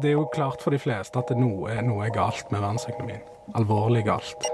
det 0.00 0.08
er 0.08 0.16
jo 0.16 0.28
klart 0.32 0.62
for 0.62 0.72
de 0.72 0.78
fleste 0.80 1.18
at 1.18 1.30
noe, 1.36 1.74
noe 1.84 2.06
er 2.06 2.14
galt 2.14 2.48
med 2.52 2.62
verdensøkonomien. 2.62 3.22
Alvorlig 3.58 4.04
galt. 4.06 4.48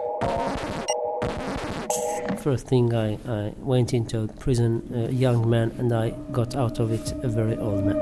First 2.42 2.68
thing 2.68 2.92
I, 2.94 3.18
I 3.26 3.52
went 3.62 3.92
into 3.92 4.26
prison, 4.40 4.82
a 4.94 5.10
young 5.12 5.48
man, 5.48 5.72
and 5.78 5.92
I 5.92 6.14
got 6.32 6.56
out 6.56 6.80
of 6.80 6.92
it 6.92 7.12
a 7.22 7.28
very 7.28 7.56
old 7.56 7.84
man. 7.84 7.96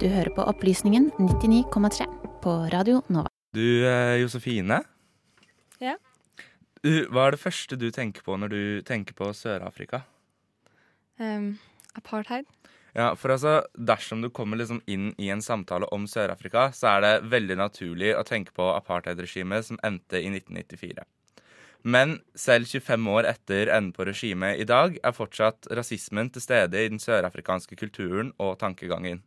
Du 0.00 0.08
hører 0.08 0.30
på 0.34 0.42
Opplysningen 0.42 1.10
99,3 1.18 2.06
på 2.42 2.50
Radio 2.72 3.02
Nova. 3.08 3.28
Du, 3.54 3.86
eh, 3.86 4.20
Josefine. 4.22 4.82
Ja? 5.80 5.94
Du, 6.82 7.06
hva 7.10 7.26
er 7.26 7.36
det 7.36 7.40
første 7.40 7.76
du 7.78 7.90
tenker 7.90 8.22
på 8.26 8.36
når 8.36 8.48
du 8.48 8.62
tenker 8.82 9.14
på 9.14 9.30
Sør-Afrika? 9.32 10.02
Um, 11.20 11.58
apartheid. 11.94 12.48
Ja, 12.92 13.14
for 13.16 13.32
altså, 13.32 13.62
Dersom 13.72 14.20
du 14.20 14.28
kommer 14.30 14.60
liksom 14.60 14.82
inn 14.86 15.12
i 15.16 15.30
en 15.32 15.40
samtale 15.40 15.88
om 15.96 16.04
Sør-Afrika, 16.08 16.68
så 16.76 16.90
er 16.96 17.04
det 17.04 17.30
veldig 17.32 17.56
naturlig 17.56 18.12
å 18.16 18.24
tenke 18.28 18.52
på 18.52 18.68
apartheidregimet 18.74 19.70
som 19.70 19.80
endte 19.86 20.20
i 20.20 20.28
1994. 20.28 21.06
Men 21.82 22.20
selv 22.38 22.68
25 22.68 23.08
år 23.10 23.26
etter 23.26 23.72
enden 23.72 23.90
på 23.96 24.04
regimet 24.06 24.60
i 24.60 24.68
dag 24.68 25.00
er 25.02 25.16
fortsatt 25.16 25.66
rasismen 25.74 26.30
til 26.30 26.44
stede 26.44 26.78
i 26.78 26.90
den 26.92 27.02
sørafrikanske 27.02 27.78
kulturen 27.80 28.30
og 28.38 28.60
tankegangen. 28.60 29.24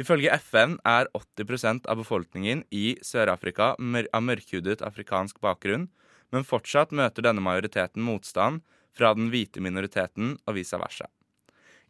Ifølge 0.00 0.32
FN 0.40 0.78
er 0.88 1.10
80% 1.14 1.86
av 1.86 2.00
befolkningen 2.00 2.64
i 2.72 2.96
Sør-Afrika 3.04 3.74
av 3.76 4.24
mørkhudet 4.24 4.80
afrikansk 4.82 5.38
bakgrunn, 5.44 5.90
men 6.32 6.48
fortsatt 6.48 6.96
møter 6.96 7.28
denne 7.28 7.44
majoriteten 7.44 8.02
motstand 8.02 8.64
fra 8.96 9.12
den 9.14 9.28
hvite 9.30 9.60
minoriteten 9.60 10.38
og 10.46 10.56
vice 10.56 10.80
versa. 10.80 11.12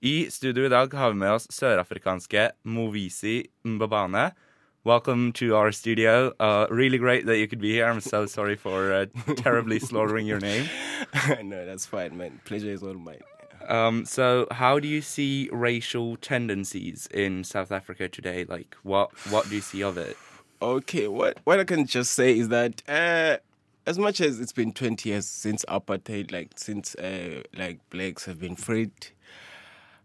I 0.04 0.26
studio 0.30 0.64
i 0.66 0.68
dag 0.68 0.94
har 0.94 1.10
vi 1.12 1.14
med 1.14 1.30
oss 1.30 1.44
sørafrikanske 1.54 2.48
Movisi 2.64 3.44
Mbabane. 3.64 4.32
Welcome 4.84 5.32
to 5.32 5.54
our 5.54 5.70
studio. 5.70 6.32
Uh, 6.40 6.66
really 6.70 6.98
great 6.98 7.24
that 7.26 7.38
you 7.38 7.46
could 7.46 7.60
be 7.60 7.70
here. 7.70 7.86
I'm 7.86 8.00
so 8.00 8.26
sorry 8.26 8.56
for 8.56 8.92
uh, 8.92 9.06
terribly 9.36 9.78
slaughtering 9.78 10.26
your 10.26 10.40
name. 10.40 10.68
no, 11.44 11.64
that's 11.64 11.86
fine, 11.86 12.16
man. 12.16 12.40
Pleasure 12.44 12.72
is 12.72 12.82
all 12.82 12.94
mine. 12.94 13.22
Um, 13.68 14.04
so, 14.04 14.48
how 14.50 14.80
do 14.80 14.88
you 14.88 15.02
see 15.02 15.48
racial 15.52 16.16
tendencies 16.16 17.06
in 17.14 17.44
South 17.44 17.70
Africa 17.70 18.08
today? 18.08 18.44
Like, 18.44 18.76
what 18.82 19.12
what 19.30 19.48
do 19.48 19.54
you 19.54 19.60
see 19.60 19.84
of 19.84 19.96
it? 19.98 20.16
Okay, 20.60 21.06
what 21.06 21.38
what 21.44 21.60
I 21.60 21.64
can 21.64 21.86
just 21.86 22.14
say 22.14 22.36
is 22.36 22.48
that 22.48 22.82
uh, 22.88 23.36
as 23.86 24.00
much 24.00 24.20
as 24.20 24.40
it's 24.40 24.52
been 24.52 24.72
20 24.72 25.10
years 25.10 25.28
since 25.28 25.64
apartheid, 25.68 26.32
like 26.32 26.58
since 26.58 26.96
uh, 26.96 27.44
like 27.56 27.78
blacks 27.88 28.24
have 28.24 28.40
been 28.40 28.56
freed, 28.56 29.12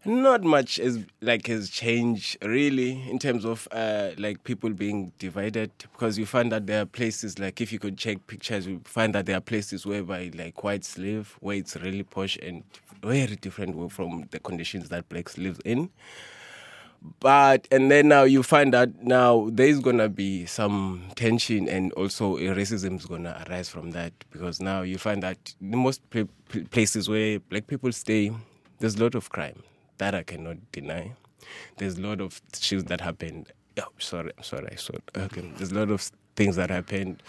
not 0.04 0.42
much 0.44 0.78
is 0.78 1.04
like 1.20 1.46
has 1.48 1.68
changed 1.68 2.38
really 2.44 3.08
in 3.10 3.18
terms 3.18 3.44
of 3.44 3.66
uh, 3.72 4.10
like 4.16 4.44
people 4.44 4.70
being 4.70 5.12
divided 5.18 5.70
because 5.92 6.18
you 6.18 6.24
find 6.24 6.52
that 6.52 6.66
there 6.66 6.82
are 6.82 6.86
places 6.86 7.38
like 7.38 7.60
if 7.60 7.72
you 7.72 7.78
could 7.78 7.98
check 7.98 8.24
pictures 8.26 8.66
you 8.66 8.80
find 8.84 9.14
that 9.14 9.26
there 9.26 9.36
are 9.36 9.40
places 9.40 9.84
whereby 9.84 10.30
like 10.34 10.62
whites 10.62 10.98
live 10.98 11.36
where 11.40 11.56
it's 11.56 11.76
really 11.76 12.04
posh 12.04 12.38
and 12.42 12.62
very 13.02 13.36
different 13.36 13.92
from 13.92 14.28
the 14.30 14.38
conditions 14.38 14.88
that 14.88 15.08
blacks 15.08 15.38
live 15.38 15.60
in. 15.64 15.90
But 17.20 17.68
and 17.70 17.90
then 17.92 18.08
now 18.08 18.24
you 18.24 18.42
find 18.42 18.72
that 18.74 19.02
now 19.04 19.48
there 19.52 19.68
is 19.68 19.78
gonna 19.78 20.08
be 20.08 20.46
some 20.46 21.04
tension 21.14 21.68
and 21.68 21.92
also 21.92 22.36
racism 22.38 22.98
is 22.98 23.06
gonna 23.06 23.44
arise 23.48 23.68
from 23.68 23.92
that 23.92 24.12
because 24.30 24.60
now 24.60 24.82
you 24.82 24.98
find 24.98 25.22
that 25.22 25.54
the 25.60 25.76
most 25.76 26.02
places 26.70 27.08
where 27.08 27.38
black 27.38 27.68
people 27.68 27.92
stay 27.92 28.32
there's 28.80 28.96
a 28.96 29.02
lot 29.02 29.14
of 29.14 29.30
crime 29.30 29.62
that 29.98 30.14
I 30.14 30.22
cannot 30.22 30.56
deny. 30.72 31.12
There's 31.76 31.98
a 31.98 32.00
lot 32.00 32.20
of 32.20 32.34
things 32.52 32.84
that 32.84 33.00
happened. 33.00 33.52
Oh, 33.80 33.84
sorry, 33.98 34.32
I'm 34.36 34.42
sorry. 34.42 34.76
Okay, 35.16 35.52
there's 35.56 35.70
a 35.72 35.74
lot 35.74 35.90
of 35.90 36.10
things 36.36 36.56
that 36.56 36.70
happened, 36.70 37.22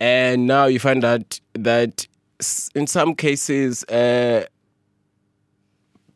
and 0.00 0.46
now 0.46 0.66
you 0.66 0.78
find 0.80 1.04
out 1.04 1.40
that 1.54 2.06
in 2.74 2.86
some 2.86 3.14
cases, 3.14 3.84
uh, 3.84 4.44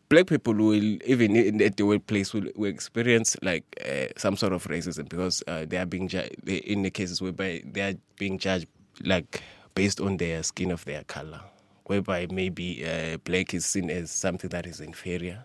black 0.08 0.26
people 0.26 0.54
will 0.54 0.74
even 1.04 1.36
in 1.36 1.58
the 1.58 1.82
workplace 1.84 2.32
will, 2.32 2.46
will 2.56 2.70
experience 2.70 3.36
like 3.42 3.64
uh, 3.84 4.06
some 4.16 4.36
sort 4.36 4.52
of 4.52 4.64
racism 4.64 5.08
because 5.08 5.42
uh, 5.46 5.64
they 5.64 5.76
are 5.76 5.86
being 5.86 6.08
ju- 6.08 6.28
in 6.46 6.82
the 6.82 6.90
cases 6.90 7.20
whereby 7.22 7.62
they 7.64 7.80
are 7.82 7.94
being 8.18 8.38
judged 8.38 8.66
like 9.04 9.42
based 9.74 10.00
on 10.00 10.16
their 10.16 10.42
skin 10.42 10.70
of 10.70 10.84
their 10.84 11.04
color, 11.04 11.40
whereby 11.84 12.26
maybe 12.30 12.84
uh, 12.86 13.18
black 13.18 13.52
is 13.54 13.66
seen 13.66 13.90
as 13.90 14.10
something 14.10 14.50
that 14.50 14.66
is 14.66 14.80
inferior. 14.80 15.44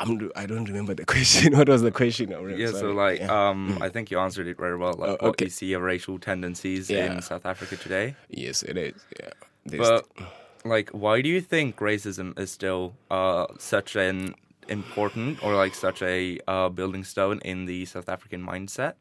I'm, 0.00 0.30
I 0.36 0.46
don't 0.46 0.64
remember 0.64 0.94
the 0.94 1.04
question. 1.14 1.56
what 1.56 1.68
was 1.68 1.82
the 1.82 1.90
question? 1.90 2.30
Yeah, 2.56 2.70
so 2.70 2.92
like, 2.92 3.18
Yeah. 3.20 3.48
um, 3.48 3.78
I 3.80 3.88
think 3.88 4.10
you 4.10 4.18
answered 4.18 4.46
it 4.46 4.56
very 4.56 4.76
well. 4.76 4.94
Like, 4.96 5.18
Oh, 5.20 5.28
what 5.28 5.36
do 5.38 5.44
you 5.44 5.50
see 5.50 5.72
of 5.72 5.82
racial 5.82 6.18
tendencies 6.18 6.88
Yeah. 6.88 7.12
in 7.12 7.22
South 7.22 7.44
Africa 7.46 7.76
today? 7.76 8.14
yes, 8.28 8.62
it 8.62 8.76
is. 8.76 8.94
Yeah, 9.18 9.30
There's- 9.66 9.88
But 9.88 10.26
like, 10.64 10.90
why 10.90 11.20
do 11.22 11.28
you 11.28 11.40
think 11.40 11.76
racism 11.76 12.38
is 12.38 12.50
still 12.50 12.94
uh, 13.10 13.46
such 13.58 13.96
an 13.96 14.34
important 14.68 15.42
or 15.42 15.54
like 15.54 15.74
such 15.74 16.02
a 16.02 16.38
uh, 16.46 16.68
building 16.68 17.02
stone 17.04 17.40
in 17.44 17.66
the 17.66 17.84
South 17.86 18.08
African 18.08 18.42
mindset? 18.44 18.94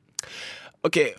okay 0.86 1.14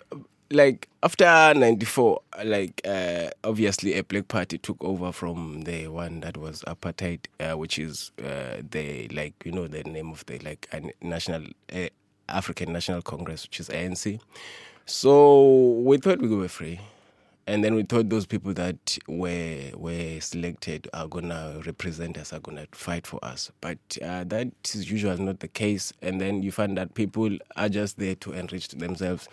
like 0.51 0.87
after 1.03 1.25
94 1.25 2.21
like 2.43 2.81
uh, 2.85 3.29
obviously 3.43 3.93
a 3.95 4.03
black 4.03 4.27
party 4.27 4.57
took 4.57 4.83
over 4.83 5.11
from 5.11 5.61
the 5.61 5.87
one 5.87 6.21
that 6.21 6.37
was 6.37 6.63
apartheid 6.63 7.19
uh, 7.39 7.55
which 7.55 7.77
is 7.77 8.11
uh, 8.23 8.57
the 8.71 9.07
like 9.09 9.33
you 9.45 9.51
know 9.51 9.67
the 9.67 9.83
name 9.83 10.09
of 10.09 10.25
the 10.25 10.39
like 10.39 10.67
national 11.01 11.43
uh, 11.73 11.87
african 12.27 12.73
national 12.73 13.01
congress 13.01 13.45
which 13.45 13.59
is 13.59 13.69
anc 13.69 14.19
so 14.85 15.73
we 15.83 15.97
thought 15.97 16.19
we 16.19 16.27
were 16.35 16.47
free 16.47 16.79
and 17.49 17.63
then 17.63 17.73
we 17.73 17.83
thought 17.83 18.09
those 18.09 18.27
people 18.27 18.53
that 18.53 18.97
were 19.07 19.71
were 19.75 20.19
selected 20.21 20.87
are 20.93 21.07
gonna 21.07 21.61
represent 21.65 22.17
us, 22.19 22.31
are 22.31 22.39
gonna 22.39 22.67
fight 22.71 23.07
for 23.07 23.19
us. 23.25 23.51
But 23.59 23.79
uh, 24.03 24.23
that 24.25 24.49
is 24.75 24.91
usually 24.91 25.23
not 25.23 25.39
the 25.39 25.47
case. 25.47 25.91
And 26.03 26.21
then 26.21 26.43
you 26.43 26.51
find 26.51 26.77
that 26.77 26.93
people 26.93 27.35
are 27.55 27.67
just 27.69 27.97
there 27.97 28.15
to 28.15 28.33
enrich 28.33 28.69
themselves. 28.69 29.27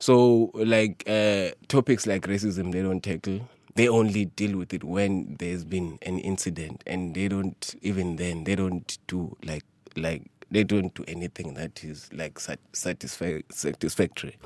So, 0.00 0.50
like 0.54 1.04
uh, 1.08 1.50
topics 1.68 2.08
like 2.08 2.22
racism, 2.26 2.72
they 2.72 2.82
don't 2.82 3.02
tackle. 3.02 3.48
They 3.76 3.88
only 3.88 4.24
deal 4.26 4.58
with 4.58 4.74
it 4.74 4.82
when 4.82 5.36
there's 5.38 5.64
been 5.64 6.00
an 6.02 6.18
incident, 6.18 6.82
and 6.88 7.14
they 7.14 7.28
don't 7.28 7.76
even 7.82 8.16
then 8.16 8.44
they 8.44 8.56
don't 8.56 8.98
do 9.06 9.36
like 9.44 9.64
like 9.96 10.24
they 10.50 10.64
don't 10.64 10.92
do 10.94 11.04
anything 11.06 11.54
that 11.54 11.84
is 11.84 12.10
like 12.12 12.40
sat- 12.40 12.72
satisfa- 12.72 13.44
satisfactory. 13.52 14.36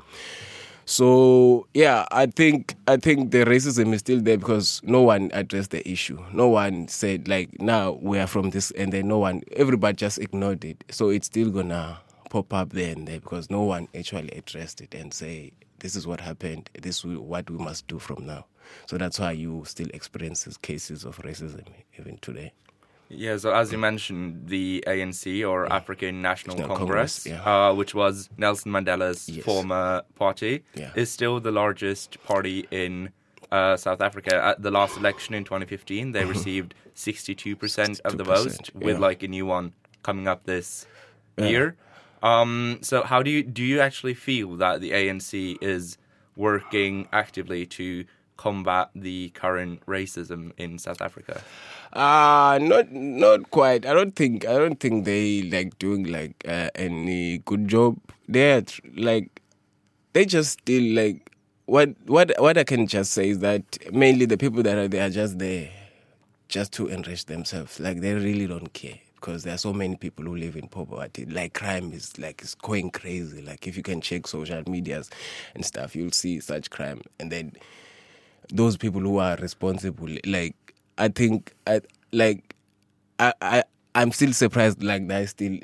So 0.85 1.67
yeah, 1.73 2.05
I 2.11 2.27
think 2.27 2.75
I 2.87 2.97
think 2.97 3.31
the 3.31 3.43
racism 3.43 3.91
is 3.93 4.01
still 4.01 4.21
there 4.21 4.37
because 4.37 4.81
no 4.83 5.01
one 5.01 5.31
addressed 5.33 5.71
the 5.71 5.87
issue. 5.89 6.23
No 6.31 6.47
one 6.49 6.87
said 6.87 7.27
like 7.27 7.59
now 7.59 7.93
we 7.93 8.19
are 8.19 8.27
from 8.27 8.51
this, 8.51 8.69
and 8.71 8.93
then 8.93 9.07
no 9.07 9.17
one, 9.17 9.41
everybody 9.53 9.95
just 9.95 10.19
ignored 10.19 10.63
it. 10.63 10.83
So 10.91 11.09
it's 11.09 11.25
still 11.25 11.49
gonna 11.49 11.97
pop 12.29 12.53
up 12.53 12.69
there 12.69 12.91
and 12.91 13.07
there 13.07 13.19
because 13.19 13.49
no 13.49 13.63
one 13.63 13.87
actually 13.97 14.29
addressed 14.31 14.79
it 14.81 14.93
and 14.93 15.11
say 15.11 15.53
this 15.79 15.95
is 15.95 16.05
what 16.05 16.19
happened. 16.21 16.69
This 16.79 17.03
is 17.03 17.17
what 17.17 17.49
we 17.49 17.57
must 17.57 17.87
do 17.87 17.97
from 17.97 18.25
now. 18.27 18.45
So 18.85 18.97
that's 18.97 19.19
why 19.19 19.31
you 19.31 19.63
still 19.65 19.89
experience 19.93 20.43
these 20.43 20.57
cases 20.57 21.03
of 21.03 21.17
racism 21.19 21.65
even 21.99 22.17
today. 22.17 22.53
Yeah, 23.09 23.37
so 23.37 23.53
as 23.53 23.71
you 23.71 23.77
mentioned, 23.77 24.47
the 24.47 24.83
ANC 24.87 25.47
or 25.47 25.71
African 25.71 26.21
National 26.21 26.57
National 26.57 26.75
Congress, 26.75 27.23
Congress, 27.23 27.43
yeah. 27.45 27.69
uh, 27.69 27.73
which 27.73 27.93
was 27.93 28.29
Nelson 28.37 28.71
Mandela's 28.71 29.29
Yes. 29.29 29.45
former 29.45 30.01
party, 30.15 30.63
Yeah. 30.73 30.91
is 30.95 31.11
still 31.11 31.39
the 31.39 31.51
largest 31.51 32.21
party 32.23 32.65
in 32.71 33.11
uh, 33.51 33.77
South 33.77 34.01
Africa. 34.01 34.43
At 34.43 34.61
the 34.63 34.71
last 34.71 34.97
election 34.97 35.35
in 35.35 35.43
2015, 35.43 36.11
they 36.13 36.25
received 36.25 36.73
62% 36.95 38.01
of 38.01 38.17
the 38.17 38.23
votes, 38.23 38.57
62%, 38.57 38.75
with 38.83 38.99
like 38.99 39.21
a 39.23 39.27
new 39.27 39.45
one 39.45 39.73
coming 40.03 40.27
up 40.27 40.45
this 40.45 40.87
year. 41.37 41.75
Um, 42.23 42.79
so 42.81 43.03
how 43.03 43.21
do 43.21 43.29
you 43.29 43.43
do 43.43 43.63
you 43.63 43.79
actually 43.81 44.15
feel 44.15 44.55
that 44.55 44.81
the 44.81 44.91
ANC 44.91 45.57
is 45.61 45.97
working 46.35 47.07
actively 47.13 47.65
to 47.67 48.05
combat 48.37 48.89
the 48.95 49.29
current 49.29 49.85
racism 49.85 50.51
in 50.57 50.77
South 50.77 51.01
Africa? 51.01 51.41
Uh 51.93 52.59
not 52.61 52.91
not 52.91 53.51
quite. 53.51 53.85
I 53.85 53.93
don't 53.93 54.15
think 54.15 54.45
I 54.45 54.53
don't 54.57 54.79
think 54.79 55.05
they 55.05 55.43
like 55.43 55.77
doing 55.79 56.05
like 56.05 56.43
uh, 56.47 56.69
any 56.75 57.39
good 57.39 57.67
job. 57.67 57.97
They're 58.27 58.63
like 58.95 59.41
they 60.13 60.25
just 60.25 60.59
still 60.59 60.95
like 60.95 61.31
what 61.65 61.95
what 62.05 62.31
what 62.39 62.57
I 62.57 62.63
can 62.63 62.87
just 62.87 63.11
say 63.11 63.29
is 63.29 63.39
that 63.39 63.63
mainly 63.93 64.25
the 64.25 64.37
people 64.37 64.63
that 64.63 64.77
are 64.77 64.87
there 64.87 65.07
are 65.07 65.09
just 65.09 65.39
there 65.39 65.69
just 66.47 66.71
to 66.73 66.87
enrich 66.87 67.25
themselves. 67.25 67.79
Like 67.79 68.01
they 68.01 68.13
really 68.13 68.47
don't 68.47 68.71
care 68.73 68.99
because 69.15 69.43
there 69.43 69.55
are 69.55 69.59
so 69.59 69.73
many 69.73 69.95
people 69.95 70.23
who 70.25 70.35
live 70.35 70.55
in 70.55 70.67
poverty. 70.67 71.25
Like 71.25 71.53
crime 71.53 71.91
is 71.91 72.17
like 72.19 72.41
it's 72.41 72.55
going 72.55 72.91
crazy. 72.91 73.41
Like 73.41 73.67
if 73.67 73.75
you 73.75 73.83
can 73.83 73.99
check 73.99 74.27
social 74.27 74.61
medias 74.67 75.09
and 75.55 75.65
stuff, 75.65 75.95
you'll 75.95 76.11
see 76.11 76.39
such 76.39 76.69
crime. 76.69 77.01
And 77.19 77.31
then 77.31 77.53
those 78.49 78.77
people 78.77 79.01
who 79.01 79.17
are 79.17 79.35
responsible, 79.37 80.09
like 80.25 80.55
I 80.97 81.09
think, 81.09 81.53
I 81.67 81.81
like, 82.11 82.55
I 83.19 83.33
I 83.41 83.63
I'm 83.95 84.11
still 84.11 84.33
surprised. 84.33 84.83
Like 84.83 85.09
are 85.23 85.27
still 85.27 85.57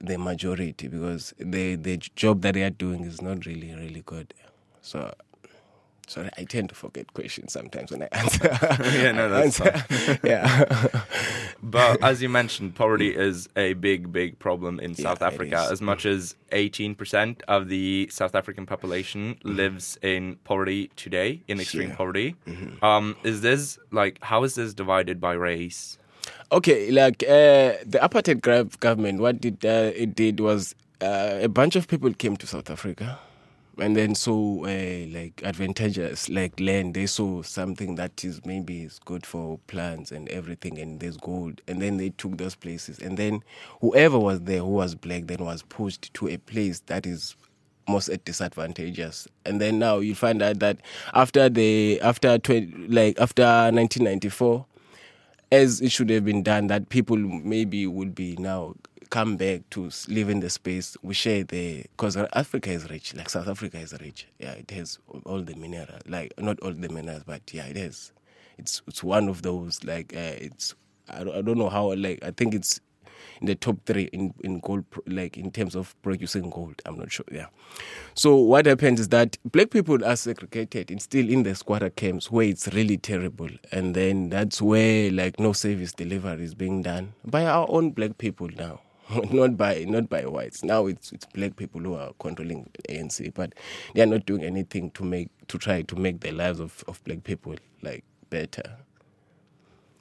the 0.00 0.18
majority 0.18 0.88
because 0.88 1.34
the 1.38 1.76
the 1.76 1.96
job 2.16 2.42
that 2.42 2.54
they 2.54 2.62
are 2.64 2.70
doing 2.70 3.04
is 3.04 3.22
not 3.22 3.46
really 3.46 3.74
really 3.74 4.02
good. 4.04 4.34
So. 4.82 5.12
Sorry, 6.08 6.28
I 6.36 6.44
tend 6.44 6.68
to 6.70 6.74
forget 6.74 7.12
questions 7.14 7.52
sometimes 7.52 7.90
when 7.90 8.02
I 8.02 8.08
answer. 8.12 8.58
Yeah, 9.00 9.12
no, 9.12 9.28
that's 9.30 9.60
Answer. 9.60 10.18
yeah. 10.24 11.00
But 11.62 12.02
as 12.02 12.20
you 12.20 12.28
mentioned, 12.28 12.74
poverty 12.74 13.14
is 13.14 13.48
a 13.56 13.74
big, 13.74 14.12
big 14.12 14.38
problem 14.40 14.80
in 14.80 14.90
Yeah, 14.90 15.04
South 15.04 15.22
Africa. 15.22 15.68
As 15.70 15.80
much 15.80 16.04
as 16.04 16.34
18% 16.50 17.40
of 17.46 17.68
the 17.68 18.08
South 18.10 18.34
African 18.34 18.66
population 18.66 19.38
lives 19.44 19.96
in 20.02 20.36
poverty 20.44 20.90
today, 20.96 21.40
in 21.46 21.60
extreme 21.60 21.90
Yeah. 21.90 21.96
poverty. 21.96 22.34
Mm-hmm. 22.48 22.84
Um, 22.84 23.16
is 23.22 23.40
this 23.42 23.78
like 23.92 24.18
how 24.22 24.42
is 24.42 24.56
this 24.56 24.74
divided 24.74 25.20
by 25.20 25.32
race? 25.34 25.98
Okay, 26.50 26.90
like 26.90 27.22
uh, 27.22 27.78
the 27.86 27.98
apartheid 28.02 28.40
government, 28.80 29.20
what 29.20 29.40
did 29.40 29.64
uh, 29.64 29.92
it 29.94 30.14
did 30.16 30.40
was 30.40 30.74
uh, 31.00 31.38
a 31.42 31.48
bunch 31.48 31.76
of 31.76 31.86
people 31.88 32.12
came 32.12 32.36
to 32.36 32.46
South 32.46 32.68
Africa, 32.70 33.18
and 33.78 33.96
then 33.96 34.14
so 34.14 34.64
uh, 34.64 35.06
like 35.10 35.42
advantageous 35.44 36.28
like 36.28 36.58
land. 36.60 36.94
They 36.94 37.06
saw 37.06 37.42
something 37.42 37.94
that 37.96 38.24
is 38.24 38.44
maybe 38.44 38.82
is 38.82 38.98
good 39.04 39.24
for 39.24 39.58
plants 39.66 40.12
and 40.12 40.28
everything, 40.28 40.78
and 40.78 41.00
there's 41.00 41.16
gold, 41.16 41.60
and 41.66 41.80
then 41.80 41.96
they 41.96 42.10
took 42.10 42.38
those 42.38 42.54
places, 42.54 42.98
and 42.98 43.16
then 43.16 43.42
whoever 43.80 44.18
was 44.18 44.40
there 44.42 44.60
who 44.60 44.66
was 44.66 44.94
black 44.94 45.26
then 45.26 45.44
was 45.44 45.62
pushed 45.62 46.12
to 46.14 46.28
a 46.28 46.36
place 46.36 46.80
that 46.86 47.06
is 47.06 47.36
most 47.88 48.10
disadvantageous. 48.24 49.26
And 49.44 49.60
then 49.60 49.78
now 49.78 49.98
you 49.98 50.14
find 50.14 50.42
out 50.42 50.60
that 50.60 50.78
after 51.14 51.48
the 51.48 52.00
after 52.00 52.38
20, 52.38 52.88
like 52.88 53.18
after 53.18 53.42
1994 53.42 54.66
as 55.50 55.82
it 55.82 55.92
should 55.92 56.08
have 56.08 56.24
been 56.24 56.42
done, 56.42 56.68
that 56.68 56.88
people 56.88 57.16
maybe 57.16 57.86
would 57.86 58.14
be 58.14 58.36
now 58.36 58.74
come 59.12 59.36
back 59.36 59.60
to 59.68 59.90
live 60.08 60.30
in 60.30 60.40
the 60.40 60.48
space 60.48 60.96
we 61.02 61.12
share 61.12 61.44
the 61.44 61.82
because 61.82 62.16
Africa 62.16 62.70
is 62.70 62.88
rich, 62.88 63.14
like 63.14 63.28
South 63.28 63.46
Africa 63.46 63.78
is 63.78 63.92
rich. 64.00 64.26
Yeah, 64.38 64.52
it 64.52 64.70
has 64.70 64.98
all 65.26 65.42
the 65.42 65.54
mineral, 65.54 65.98
like 66.06 66.32
not 66.38 66.58
all 66.60 66.72
the 66.72 66.88
minerals, 66.88 67.22
but 67.26 67.42
yeah, 67.52 67.66
it 67.66 67.76
has. 67.76 68.12
It's 68.56 68.80
it's 68.88 69.04
one 69.04 69.28
of 69.28 69.42
those 69.42 69.84
like 69.84 70.14
uh, 70.16 70.36
it's 70.40 70.74
I 71.10 71.24
don't, 71.24 71.36
I 71.36 71.42
don't 71.42 71.58
know 71.58 71.68
how 71.68 71.92
like 71.92 72.20
I 72.24 72.30
think 72.30 72.54
it's 72.54 72.80
in 73.42 73.48
the 73.48 73.54
top 73.54 73.76
three 73.84 74.04
in 74.14 74.32
in 74.42 74.60
gold 74.60 74.86
like 75.06 75.36
in 75.36 75.50
terms 75.50 75.76
of 75.76 75.94
producing 76.00 76.48
gold. 76.48 76.80
I'm 76.86 76.98
not 76.98 77.12
sure. 77.12 77.26
Yeah. 77.30 77.48
So 78.14 78.36
what 78.36 78.64
happens 78.64 78.98
is 78.98 79.10
that 79.10 79.36
black 79.44 79.68
people 79.68 80.02
are 80.06 80.16
segregated 80.16 80.90
and 80.90 81.02
still 81.02 81.28
in 81.28 81.42
the 81.42 81.54
squatter 81.54 81.90
camps 81.90 82.30
where 82.30 82.46
it's 82.46 82.66
really 82.68 82.96
terrible, 82.96 83.50
and 83.72 83.94
then 83.94 84.30
that's 84.30 84.62
where 84.62 85.10
like 85.12 85.38
no 85.38 85.52
service 85.52 85.92
delivery 85.92 86.44
is 86.44 86.54
being 86.54 86.80
done 86.80 87.12
by 87.26 87.44
our 87.44 87.66
own 87.68 87.90
black 87.90 88.16
people 88.16 88.48
now. 88.56 88.80
not 89.32 89.56
by 89.56 89.84
not 89.88 90.08
by 90.08 90.26
whites. 90.26 90.62
Now 90.64 90.86
it's 90.86 91.12
it's 91.12 91.26
black 91.26 91.56
people 91.56 91.80
who 91.80 91.94
are 91.94 92.12
controlling 92.18 92.70
ANC, 92.88 93.32
but 93.34 93.54
they 93.94 94.02
are 94.02 94.06
not 94.06 94.26
doing 94.26 94.42
anything 94.42 94.90
to 94.92 95.04
make 95.04 95.28
to 95.48 95.58
try 95.58 95.82
to 95.82 95.96
make 95.96 96.20
the 96.20 96.32
lives 96.32 96.60
of, 96.60 96.84
of 96.88 97.02
black 97.04 97.24
people 97.24 97.54
like 97.82 98.04
better. 98.30 98.76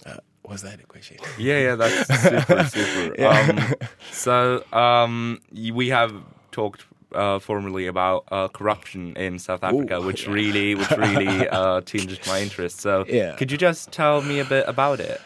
Uh, 0.05 0.17
was 0.43 0.61
that 0.63 0.79
a 0.79 0.85
question? 0.85 1.17
Yeah, 1.37 1.59
yeah, 1.59 1.75
that's 1.75 2.07
super, 2.23 2.63
super. 2.65 3.25
Um, 3.25 3.75
so 4.11 4.63
um, 4.73 5.41
we 5.53 5.89
have 5.89 6.13
talked 6.51 6.85
uh, 7.13 7.39
formally 7.39 7.87
about 7.87 8.23
uh, 8.31 8.47
corruption 8.47 9.15
in 9.17 9.37
South 9.37 9.63
Africa, 9.63 9.97
Ooh, 9.97 10.05
which 10.05 10.25
yeah. 10.27 10.33
really, 10.33 10.75
which 10.75 10.89
really 10.91 11.47
uh, 11.49 11.81
tinged 11.81 12.19
my 12.27 12.41
interest. 12.41 12.79
So 12.81 13.05
Yeah. 13.07 13.35
could 13.35 13.51
you 13.51 13.57
just 13.57 13.91
tell 13.91 14.21
me 14.21 14.39
a 14.39 14.45
bit 14.45 14.65
about 14.67 14.99
it? 14.99 15.21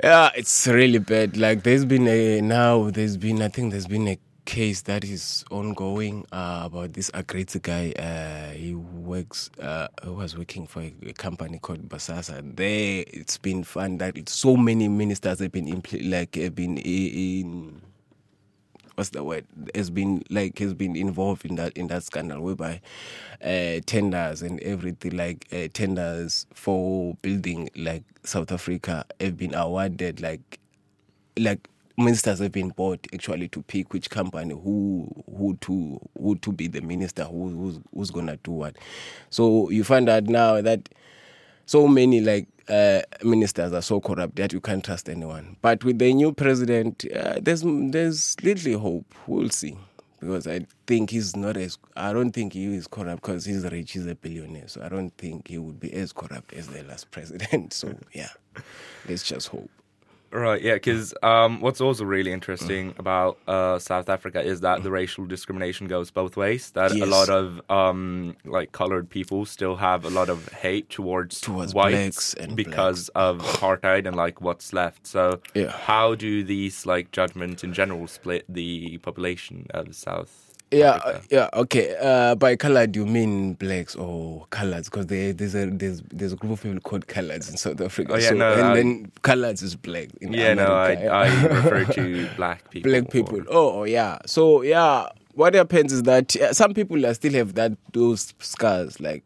Yeah, 0.00 0.30
it's 0.34 0.66
really 0.66 0.98
bad. 0.98 1.36
Like 1.36 1.62
there's 1.62 1.84
been 1.84 2.06
a 2.08 2.40
now 2.40 2.90
there's 2.90 3.16
been 3.16 3.42
I 3.42 3.48
think 3.48 3.72
there's 3.72 3.86
been 3.86 4.08
a 4.08 4.18
case 4.44 4.82
that 4.82 5.04
is 5.04 5.44
ongoing 5.50 6.26
uh, 6.32 6.62
about 6.64 6.92
this 6.94 7.10
Agrizzi 7.10 7.60
guy. 7.62 7.92
Uh, 7.92 8.52
he 8.52 8.74
works 8.74 9.50
uh, 9.60 9.88
who 10.04 10.14
was 10.14 10.36
working 10.36 10.66
for 10.66 10.80
a, 10.82 10.92
a 11.06 11.12
company 11.12 11.58
called 11.58 11.88
Bosasa. 11.88 12.40
There 12.56 13.04
it's 13.06 13.38
been 13.38 13.64
found 13.64 14.00
that 14.00 14.16
it's 14.16 14.32
so 14.32 14.56
many 14.56 14.88
ministers 14.88 15.38
have 15.40 15.52
been 15.52 15.66
impl- 15.66 16.10
like 16.10 16.34
have 16.36 16.54
been 16.54 16.78
in 16.78 17.80
what's 18.96 19.10
the 19.10 19.24
word 19.24 19.46
has 19.74 19.90
been 19.90 20.22
like 20.30 20.58
has 20.58 20.74
been 20.74 20.96
involved 20.96 21.44
in 21.46 21.56
that 21.56 21.76
in 21.76 21.88
that 21.88 22.02
scandal 22.04 22.40
whereby 22.42 22.80
uh, 23.44 23.80
tenders 23.86 24.42
and 24.42 24.60
everything 24.60 25.16
like 25.16 25.46
uh, 25.52 25.68
tenders 25.72 26.46
for 26.54 27.14
building 27.22 27.70
like 27.76 28.04
South 28.24 28.52
Africa 28.52 29.04
have 29.20 29.36
been 29.36 29.54
awarded 29.54 30.20
like 30.20 30.58
like 31.38 31.68
ministers 31.98 32.40
have 32.40 32.52
been 32.52 32.70
bought 32.70 33.06
actually 33.14 33.48
to 33.48 33.62
pick 33.62 33.92
which 33.92 34.10
company 34.10 34.54
who 34.54 35.08
who 35.36 35.56
to 35.62 36.00
who 36.18 36.36
to 36.36 36.52
be 36.52 36.66
the 36.66 36.80
minister 36.80 37.24
who 37.24 37.50
who's, 37.50 37.80
who's 37.94 38.10
gonna 38.10 38.38
do 38.44 38.52
what. 38.52 38.76
So 39.30 39.70
you 39.70 39.84
find 39.84 40.08
out 40.08 40.24
now 40.24 40.60
that 40.62 40.88
so 41.66 41.88
many 41.88 42.20
like 42.20 42.46
uh, 42.68 43.02
ministers 43.22 43.72
are 43.72 43.82
so 43.82 44.00
corrupt 44.00 44.36
that 44.36 44.52
you 44.52 44.60
can't 44.60 44.84
trust 44.84 45.08
anyone. 45.08 45.56
But 45.62 45.84
with 45.84 45.98
the 45.98 46.12
new 46.12 46.32
president, 46.32 47.04
uh, 47.14 47.38
there's 47.40 47.62
there's 47.64 48.36
little 48.42 48.78
hope. 48.78 49.14
We'll 49.26 49.50
see. 49.50 49.76
Because 50.20 50.46
I 50.46 50.66
think 50.86 51.10
he's 51.10 51.34
not 51.34 51.56
as 51.56 51.78
I 51.96 52.12
don't 52.12 52.30
think 52.30 52.52
he 52.52 52.72
is 52.76 52.86
corrupt 52.86 53.22
because 53.22 53.44
he's 53.44 53.64
rich, 53.64 53.92
he's 53.92 54.06
a 54.06 54.14
billionaire. 54.14 54.68
So 54.68 54.80
I 54.82 54.88
don't 54.88 55.10
think 55.18 55.48
he 55.48 55.58
would 55.58 55.80
be 55.80 55.92
as 55.92 56.12
corrupt 56.12 56.52
as 56.52 56.68
the 56.68 56.84
last 56.84 57.10
president. 57.10 57.72
So 57.82 57.94
yeah, 58.12 58.28
let's 59.08 59.24
just 59.24 59.48
hope. 59.48 59.68
Right, 60.32 60.62
yeah, 60.62 60.74
because 60.74 61.12
um, 61.22 61.60
what's 61.60 61.80
also 61.80 62.04
really 62.04 62.32
interesting 62.32 62.94
about 62.98 63.36
uh, 63.46 63.78
South 63.78 64.08
Africa 64.08 64.40
is 64.40 64.60
that 64.62 64.82
the 64.82 64.90
racial 64.90 65.26
discrimination 65.26 65.88
goes 65.88 66.10
both 66.10 66.36
ways. 66.38 66.70
That 66.70 66.92
a 66.92 67.04
lot 67.04 67.28
of 67.28 67.60
um, 67.70 68.36
like 68.46 68.72
colored 68.72 69.10
people 69.10 69.44
still 69.44 69.76
have 69.76 70.06
a 70.06 70.10
lot 70.10 70.30
of 70.30 70.48
hate 70.48 70.88
towards, 70.88 71.40
Towards 71.42 71.74
whites 71.74 71.92
blacks 71.92 72.34
and 72.34 72.56
because 72.56 73.10
of 73.10 73.40
apartheid 73.40 74.06
and 74.06 74.16
like 74.16 74.40
what's 74.40 74.72
left. 74.72 75.06
So, 75.06 75.40
Yeah. 75.54 75.70
how 75.70 76.14
do 76.14 76.42
these 76.42 76.86
like 76.86 77.12
judgments 77.12 77.62
in 77.62 77.74
general 77.74 78.06
split 78.06 78.44
the 78.48 78.98
population 78.98 79.66
of 79.70 79.94
South? 79.94 80.51
Yeah, 80.72 80.90
uh, 81.04 81.20
yeah, 81.30 81.48
okay. 81.54 81.94
Uh, 82.00 82.34
by 82.34 82.56
colored, 82.56 82.92
do 82.92 83.00
you 83.00 83.06
mean 83.06 83.54
blacks 83.54 83.94
or 83.94 84.46
coloreds? 84.50 84.86
Because 84.86 85.06
there, 85.06 85.32
there's 85.32 85.54
a 85.54 85.66
there's 85.66 86.02
there's 86.10 86.32
a 86.32 86.36
group 86.36 86.52
of 86.54 86.62
people 86.62 86.80
called 86.80 87.06
coloreds 87.06 87.50
in 87.50 87.56
South 87.56 87.80
Africa. 87.80 88.12
Oh, 88.14 88.16
yeah, 88.18 88.28
so, 88.30 88.34
no, 88.34 88.52
and 88.54 88.62
I- 88.62 88.74
then 88.74 89.12
coloreds 89.22 89.62
is 89.62 89.76
black. 89.76 90.08
In 90.20 90.32
Yeah, 90.32 90.54
no, 90.54 90.66
I, 90.72 90.92
I 91.04 91.44
refer 91.44 91.84
to 91.92 92.28
black 92.36 92.70
people. 92.70 92.90
black 92.90 93.10
people. 93.10 93.40
or- 93.40 93.46
Oh, 93.48 93.80
oh, 93.80 93.84
yeah. 93.84 94.18
So 94.26 94.62
yeah, 94.62 95.08
what 95.34 95.54
happens 95.54 95.92
is 95.92 96.02
that 96.04 96.34
uh, 96.36 96.52
some 96.52 96.74
people 96.74 97.04
uh, 97.04 97.12
still 97.14 97.32
have 97.34 97.54
that 97.54 97.72
those 97.92 98.32
scars. 98.40 98.98
Like 99.00 99.24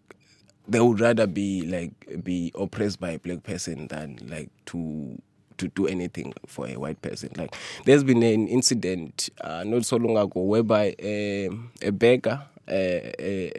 they 0.69 0.81
would 0.81 0.99
rather 1.01 1.27
be 1.29 1.63
like 1.63 2.25
be 2.25 2.51
oppressed 2.57 2.99
by 2.99 3.13
a 3.13 3.19
black 3.21 3.45
person 3.45 3.87
than 3.87 4.19
like 4.29 4.51
to 4.67 5.21
to 5.59 5.69
do 5.69 5.87
anything 5.87 6.33
for 6.47 6.69
a 6.69 6.77
white 6.77 7.01
person. 7.03 7.31
Like 7.37 7.55
there's 7.85 8.05
been 8.05 8.23
an 8.23 8.49
incident 8.49 9.31
uh, 9.41 9.65
not 9.65 9.85
so 9.85 9.97
long 9.97 10.17
ago 10.17 10.41
whereby 10.41 10.95
um 11.03 11.71
a 11.83 11.91
beggar. 11.91 12.43
Uh, 12.69 13.13
uh, 13.23 13.51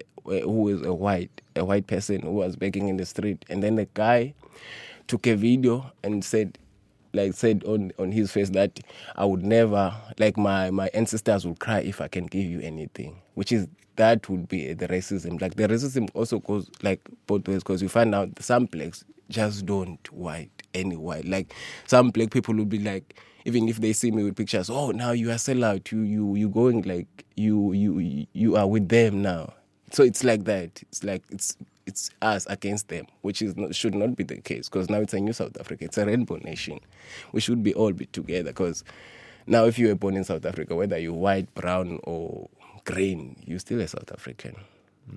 who 0.41 0.67
is 0.67 0.81
a 0.81 0.93
white 0.93 1.41
a 1.55 1.63
white 1.63 1.87
person 1.87 2.19
who 2.19 2.31
was 2.31 2.57
begging 2.57 2.89
in 2.89 2.97
the 2.97 3.05
street 3.05 3.45
and 3.49 3.63
then 3.63 3.75
the 3.77 3.87
guy 3.93 4.33
took 5.07 5.25
a 5.25 5.35
video 5.35 5.89
and 6.03 6.25
said 6.25 6.57
like 7.13 7.33
said 7.33 7.63
on 7.65 7.91
on 7.97 8.11
his 8.11 8.31
face 8.31 8.49
that 8.51 8.79
I 9.15 9.25
would 9.25 9.43
never 9.43 9.93
like 10.19 10.37
my 10.37 10.71
my 10.71 10.89
ancestors 10.93 11.45
would 11.45 11.59
cry 11.59 11.79
if 11.79 12.01
I 12.01 12.07
can 12.07 12.25
give 12.25 12.45
you 12.45 12.59
anything, 12.61 13.21
which 13.33 13.51
is 13.51 13.67
that 13.95 14.29
would 14.29 14.47
be 14.47 14.73
the 14.73 14.87
racism. 14.87 15.41
Like 15.41 15.55
the 15.55 15.67
racism 15.67 16.09
also 16.13 16.39
goes 16.39 16.69
like 16.83 17.01
both 17.25 17.47
ways 17.47 17.63
because 17.63 17.81
you 17.81 17.89
find 17.89 18.13
out 18.13 18.29
some 18.41 18.65
blacks 18.65 19.03
just 19.29 19.65
don't 19.65 20.11
white 20.13 20.56
any 20.77 20.95
white. 20.95 21.25
Like 21.25 21.53
some 21.85 22.09
black 22.11 22.31
people 22.31 22.55
would 22.55 22.69
be 22.69 22.79
like, 22.79 23.19
even 23.45 23.67
if 23.67 23.77
they 23.77 23.93
see 23.93 24.11
me 24.11 24.23
with 24.23 24.35
pictures, 24.35 24.69
oh 24.69 24.91
now 24.91 25.11
you 25.11 25.31
are 25.31 25.35
sellout, 25.35 25.91
you 25.91 26.01
you 26.01 26.35
you 26.35 26.49
going 26.49 26.81
like 26.83 27.25
you 27.35 27.73
you 27.73 28.27
you 28.33 28.55
are 28.55 28.67
with 28.67 28.89
them 28.89 29.21
now. 29.21 29.53
So 29.91 30.03
it's 30.03 30.23
like 30.23 30.43
that. 30.45 30.81
It's 30.83 31.03
like 31.03 31.23
it's 31.29 31.57
it's 31.85 32.11
us 32.21 32.45
against 32.47 32.89
them, 32.89 33.07
which 33.21 33.41
is 33.41 33.55
not, 33.55 33.73
should 33.73 33.95
not 33.95 34.15
be 34.15 34.23
the 34.23 34.37
case 34.41 34.67
because 34.67 34.89
now 34.89 34.99
it's 34.99 35.13
a 35.13 35.19
new 35.19 35.33
South 35.33 35.57
Africa. 35.59 35.85
It's 35.85 35.97
a 35.97 36.05
rainbow 36.05 36.35
nation. 36.43 36.79
We 37.31 37.39
should 37.39 37.63
be 37.63 37.73
all 37.73 37.93
be 37.93 38.05
together 38.07 38.49
because 38.49 38.83
now 39.47 39.63
if 39.65 39.79
you 39.79 39.87
were 39.87 39.95
born 39.95 40.17
in 40.17 40.25
South 40.25 40.45
Africa, 40.45 40.75
whether 40.75 40.97
you're 40.97 41.13
white, 41.13 41.53
brown, 41.55 41.99
or 42.03 42.49
green, 42.83 43.37
you're 43.45 43.59
still 43.59 43.79
a 43.79 43.87
South 43.87 44.11
African. 44.11 44.55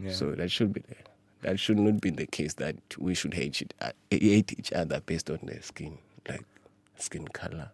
Yeah. 0.00 0.12
So 0.12 0.30
that 0.30 0.50
should 0.50 0.72
be 0.72 0.82
there. 0.88 1.09
That 1.42 1.58
should 1.58 1.78
not 1.78 2.00
be 2.00 2.10
the 2.10 2.26
case 2.26 2.54
that 2.54 2.76
we 2.98 3.14
should 3.14 3.34
hate 3.34 3.62
it, 3.62 3.74
uh, 3.80 3.92
hate 4.10 4.52
each 4.58 4.72
other 4.72 5.00
based 5.00 5.30
on 5.30 5.38
their 5.42 5.62
skin, 5.62 5.98
like 6.28 6.44
skin 6.98 7.26
color. 7.28 7.70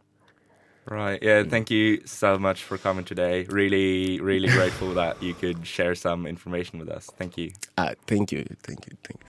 Right. 0.88 1.20
Yeah. 1.20 1.42
Thank 1.42 1.70
you 1.70 2.06
so 2.06 2.38
much 2.38 2.62
for 2.62 2.78
coming 2.78 3.04
today. 3.04 3.44
Really, 3.49 4.20
really 4.20 4.49
grateful 4.58 4.94
that 4.94 5.20
you 5.20 5.35
could 5.35 5.66
share 5.66 5.96
some 5.96 6.26
information 6.26 6.78
with 6.78 6.88
us. 6.88 7.11
Thank 7.18 7.37
you. 7.37 7.50
Ah, 7.76 7.92
thank 8.06 8.30
you, 8.30 8.44
thank 8.62 8.87
you, 8.87 8.96
thank 9.02 9.18
you. 9.18 9.25